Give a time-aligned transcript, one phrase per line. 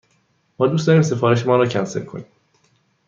[0.59, 2.25] ما دوست داریم سفارش مان را کنسل کنیم.